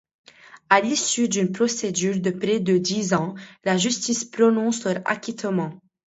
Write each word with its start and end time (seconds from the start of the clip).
À 0.71 0.81
l'issue 0.81 1.29
d'une 1.29 1.51
procédure 1.51 2.19
de 2.19 2.31
près 2.31 2.59
de 2.59 2.79
dix 2.79 3.13
ans, 3.13 3.35
la 3.63 3.77
justice 3.77 4.25
prononce 4.25 4.83
leur 4.85 5.03
acquittement. 5.05 5.79